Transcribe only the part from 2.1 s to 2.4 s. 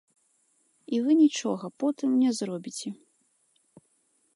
не